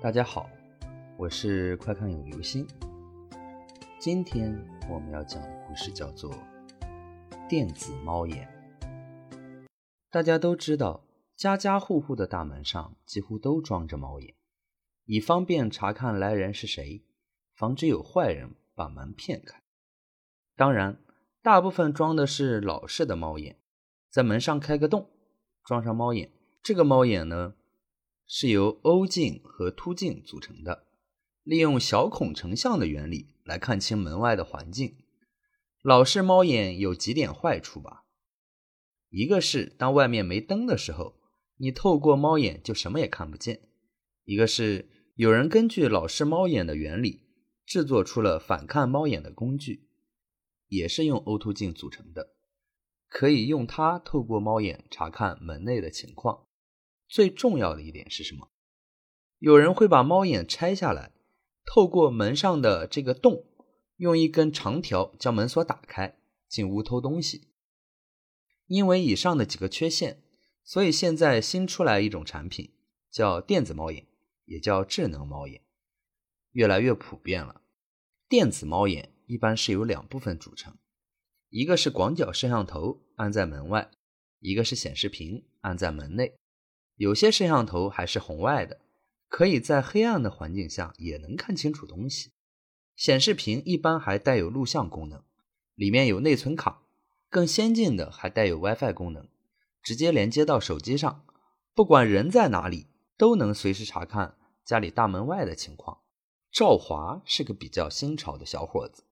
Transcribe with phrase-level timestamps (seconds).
[0.00, 0.48] 大家好，
[1.16, 2.66] 我是快看有流星。
[3.98, 4.52] 今天
[4.88, 6.32] 我们要讲的故事叫做
[7.48, 8.48] 《电子猫眼》。
[10.10, 11.04] 大家都知道，
[11.36, 14.34] 家家户户的大门上几乎都装着猫眼，
[15.04, 17.04] 以方便查看来人是谁，
[17.54, 19.62] 防止有坏人把门骗开。
[20.56, 20.98] 当然，
[21.42, 23.58] 大部分装的是老式的猫眼，
[24.10, 25.10] 在门上开个洞，
[25.64, 26.30] 装上猫眼。
[26.62, 27.54] 这个猫眼呢？
[28.30, 30.86] 是由凹镜和凸镜组成的，
[31.42, 34.98] 利用小孔成像的原理来看清门外的环境。
[35.80, 38.04] 老式猫眼有几点坏处吧？
[39.08, 41.14] 一个是当外面没灯的时候，
[41.56, 43.56] 你透过猫眼就什么也看不见；
[44.24, 47.22] 一个是有人根据老式猫眼的原理
[47.64, 49.88] 制作出了反看猫眼的工具，
[50.66, 52.34] 也是用凹凸镜组成的，
[53.08, 56.47] 可以用它透过猫眼查看门内的情况。
[57.08, 58.50] 最重要的一点是什么？
[59.38, 61.12] 有人会把猫眼拆下来，
[61.64, 63.46] 透过门上的这个洞，
[63.96, 67.48] 用一根长条将门锁打开，进屋偷东西。
[68.66, 70.22] 因为以上的几个缺陷，
[70.62, 72.72] 所以现在新出来一种产品，
[73.10, 74.06] 叫电子猫眼，
[74.44, 75.62] 也叫智能猫眼，
[76.52, 77.62] 越来越普遍了。
[78.28, 80.76] 电子猫眼一般是由两部分组成，
[81.48, 83.90] 一个是广角摄像头安在门外，
[84.40, 86.38] 一个是显示屏安在门内。
[86.98, 88.80] 有些摄像头还是红外的，
[89.28, 92.32] 可以在黑暗的环境下也能看清楚东西。
[92.96, 95.22] 显示屏一般还带有录像功能，
[95.76, 96.82] 里面有内存卡，
[97.30, 99.28] 更先进的还带有 WiFi 功能，
[99.80, 101.24] 直接连接到手机上，
[101.72, 106.00] 不管人在哪里，都能随时查看家里大门外的情况。
[106.50, 109.04] 赵华是个比较新潮的小伙子，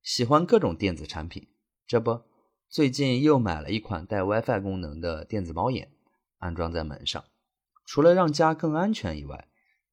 [0.00, 1.48] 喜欢各种电子产品，
[1.84, 2.20] 这不，
[2.68, 5.90] 最近又买了一款带 WiFi 功能的电子猫眼。
[6.38, 7.24] 安装在门上，
[7.84, 9.48] 除了让家更安全以外，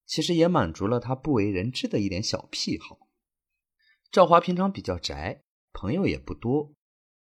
[0.06, 3.08] 其实也满足了他不为人知的一点小癖好。
[4.12, 5.44] 赵华平常比较宅，
[5.74, 6.74] 朋友也不多，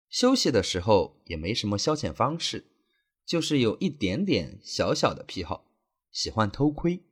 [0.09, 2.71] 休息的时候也没什么消遣方式，
[3.25, 5.65] 就是有一点点小小的癖好，
[6.11, 7.03] 喜欢偷窥。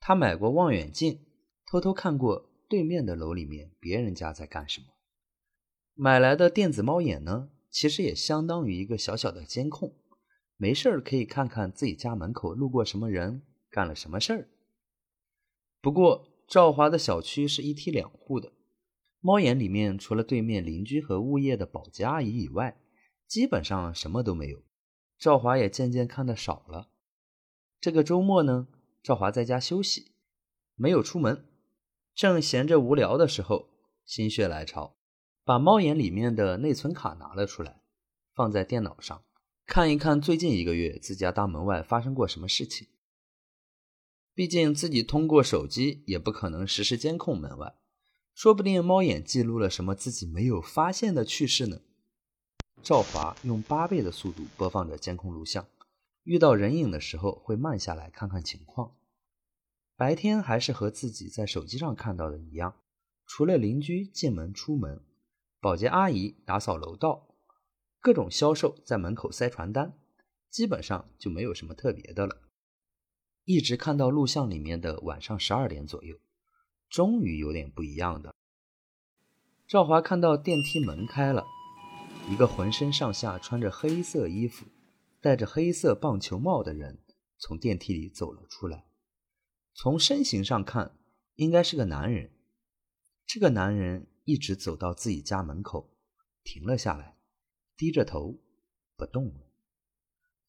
[0.00, 1.24] 他买过望远镜，
[1.66, 4.88] 偷偷看过对面的楼里面别人家在干什么。
[5.94, 9.94] 买来的电子猫眼呢，其实也相当于一个小小的监控。
[10.62, 13.40] 没事儿可以看看自己家门口路过什么人，
[13.70, 14.48] 干了什么事儿。
[15.80, 18.52] 不过赵华的小区是一梯两户的，
[19.20, 22.78] 猫眼里面除了对面邻居和物业的保洁阿姨以外，
[23.26, 24.62] 基本上什么都没有。
[25.18, 26.90] 赵华也渐渐看得少了。
[27.80, 28.68] 这个周末呢，
[29.02, 30.12] 赵华在家休息，
[30.74, 31.46] 没有出门，
[32.14, 33.70] 正闲着无聊的时候，
[34.04, 34.98] 心血来潮，
[35.42, 37.80] 把猫眼里面的内存卡拿了出来，
[38.34, 39.22] 放在电脑上。
[39.70, 42.88] 看一看最近一个月自家大门外发生过什么事情。
[44.34, 47.76] 毕竟自己通过手机也不可能实时监控门外，
[48.34, 51.82] 说不定猫眼记录了什么自己没有发现的趣事呢。
[52.82, 55.68] 赵华用八倍的速度播放着监控录像，
[56.24, 58.96] 遇到人影的时候会慢下来看看情况。
[59.94, 62.74] 白天还是和自己在手机上看到的一样，
[63.24, 65.00] 除了邻居进门出门，
[65.60, 67.28] 保洁阿姨打扫楼道。
[68.00, 69.98] 各种销售在门口塞传单，
[70.48, 72.42] 基本上就没有什么特别的了。
[73.44, 76.16] 一直看到录像里面的晚上十二点左右，
[76.88, 78.34] 终于有点不一样的。
[79.66, 81.44] 赵华看到电梯门开了，
[82.30, 84.64] 一个浑身上下穿着黑色衣服、
[85.20, 86.98] 戴着黑色棒球帽的人
[87.38, 88.86] 从电梯里走了出来。
[89.74, 90.96] 从身形上看，
[91.36, 92.32] 应该是个男人。
[93.26, 95.92] 这个男人一直走到自己家门口，
[96.42, 97.19] 停了下来。
[97.80, 98.38] 低着头，
[98.94, 99.40] 不动了。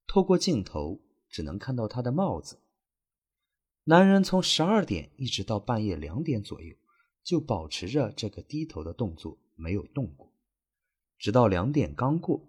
[0.06, 1.00] 透过镜头，
[1.30, 2.60] 只能看到他的帽子。
[3.86, 6.76] 男人从十二点一直到半夜两点左右，
[7.24, 10.34] 就保持着这个低头的动作，没有动过。
[11.18, 12.46] 直到两点刚过，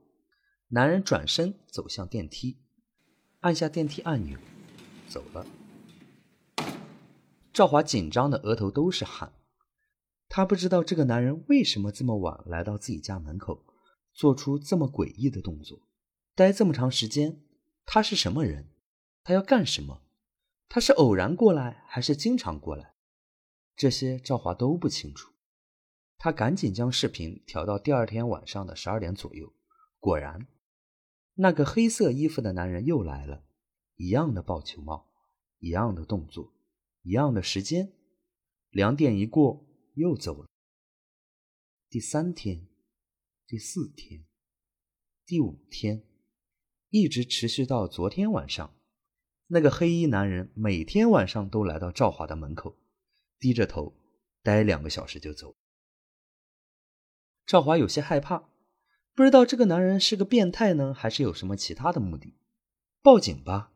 [0.66, 2.59] 男人转身走向电梯，
[3.38, 4.36] 按下电梯按钮，
[5.07, 5.47] 走了。
[7.53, 9.33] 赵华紧张的额头都是汗，
[10.28, 13.65] 他不知道这个男人为什么这么晚来到自己家门口。
[14.12, 15.88] 做出这么诡异的动作，
[16.34, 17.42] 待这么长时间，
[17.84, 18.70] 他是什么人？
[19.24, 20.03] 他要干什么？
[20.68, 22.94] 他是偶然过来，还是经常过来？
[23.76, 25.32] 这些赵华都不清楚。
[26.18, 29.53] 他赶紧将视频调到第二天晚上的十二点左右。
[29.98, 30.47] 果然，
[31.34, 33.44] 那个黑色衣服的男人又来了，
[33.97, 35.10] 一样的棒球帽，
[35.59, 36.53] 一样的动作，
[37.03, 37.92] 一样的时间。
[38.70, 40.48] 两点一过，又走了。
[41.88, 42.72] 第三天。
[43.53, 44.25] 第四天，
[45.27, 46.03] 第五天，
[46.89, 48.75] 一直持续到昨天晚上。
[49.49, 52.78] 那个黑衣男人每天晚上都来到赵华的门口，
[53.39, 53.93] 低着头
[54.43, 55.54] 待两个小时就走。
[57.45, 58.49] 赵华有些害怕，
[59.15, 62.39] 不知道这个男人是个变态呢，还是有什么其他的目的。
[63.03, 63.75] 报警吧！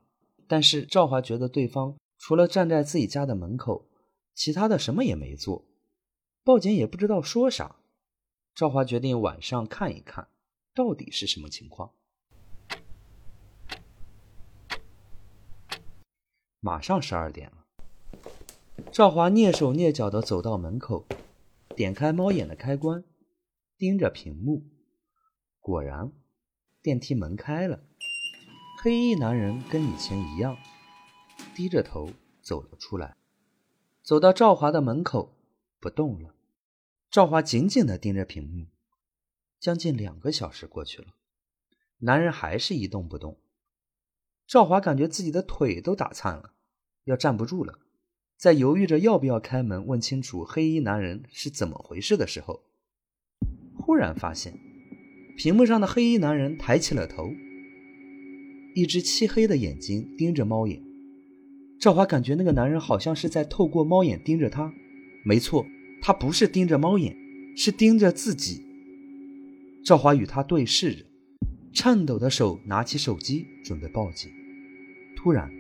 [0.49, 3.91] 但是赵华觉得对方除了站在自己家的门口，
[4.33, 5.69] 其他的什么也没做，
[6.43, 7.77] 报警也不知道说啥。
[8.57, 10.29] 赵华决定晚上看一看，
[10.75, 11.91] 到底是什么情况。
[16.61, 17.67] 马上十二点了，
[18.91, 21.05] 赵华蹑手蹑脚的走到门口，
[21.77, 23.05] 点开猫眼的开关。
[23.77, 24.65] 盯着屏幕，
[25.61, 26.11] 果然，
[26.81, 27.83] 电梯门开了。
[28.83, 30.57] 黑衣男人跟以前一样，
[31.55, 32.09] 低着头
[32.41, 33.19] 走了出来，
[34.03, 35.37] 走到赵华的门口，
[35.79, 36.36] 不动了。
[37.17, 38.67] 赵华紧紧的盯着屏幕，
[39.59, 41.15] 将近两个小时过去了，
[42.01, 43.39] 男人还是一动不动。
[44.47, 46.53] 赵华感觉自己的腿都打颤了，
[47.05, 47.79] 要站不住了。
[48.37, 52.65] 在犹豫着要不要开门问清楚黑衣男人是怎么回事的时候。
[53.79, 54.61] 忽然发现，
[55.39, 57.31] 屏幕上的黑衣男人抬起了头，
[58.75, 60.85] 一只漆黑的眼睛盯着猫眼。
[61.81, 64.71] 赵华感觉那个男人好像是在透过猫眼盯着他。
[65.25, 65.67] 没错，
[66.01, 67.17] 他不是盯着猫眼，
[67.57, 68.65] 是盯着自己。
[69.85, 71.05] 赵华与他对视着，
[71.73, 74.31] 颤抖的手拿起手机准备报警。
[75.17, 75.51] 突然，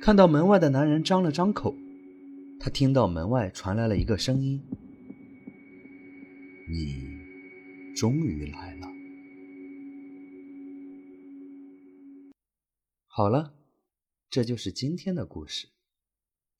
[0.00, 1.76] 看到门外的男人张了张口，
[2.60, 4.62] 他听到门外传来了一个声音
[6.70, 7.18] ：“你。”
[7.96, 8.86] 终于来了。
[13.08, 13.54] 好了，
[14.30, 15.66] 这就是今天的故事。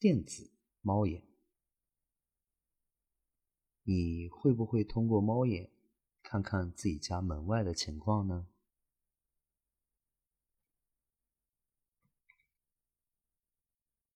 [0.00, 0.50] 电子
[0.82, 1.22] 猫眼，
[3.90, 5.70] 你会不会通过猫眼
[6.22, 8.46] 看看自己家门外的情况呢？